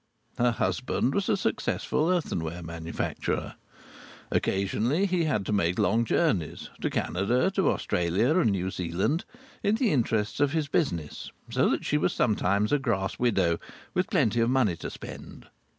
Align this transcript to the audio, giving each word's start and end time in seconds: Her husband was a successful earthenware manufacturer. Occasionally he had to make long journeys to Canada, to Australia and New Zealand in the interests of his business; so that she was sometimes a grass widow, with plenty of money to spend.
Her 0.39 0.49
husband 0.49 1.13
was 1.13 1.29
a 1.29 1.37
successful 1.37 2.09
earthenware 2.09 2.63
manufacturer. 2.63 3.53
Occasionally 4.31 5.05
he 5.05 5.25
had 5.25 5.45
to 5.45 5.53
make 5.53 5.77
long 5.77 6.05
journeys 6.05 6.71
to 6.81 6.89
Canada, 6.89 7.51
to 7.51 7.69
Australia 7.69 8.39
and 8.39 8.49
New 8.51 8.71
Zealand 8.71 9.25
in 9.61 9.75
the 9.75 9.91
interests 9.91 10.39
of 10.39 10.53
his 10.53 10.67
business; 10.67 11.31
so 11.51 11.69
that 11.69 11.85
she 11.85 11.99
was 11.99 12.13
sometimes 12.13 12.71
a 12.71 12.79
grass 12.79 13.19
widow, 13.19 13.59
with 13.93 14.09
plenty 14.09 14.39
of 14.41 14.49
money 14.49 14.75
to 14.77 14.89
spend. 14.89 15.45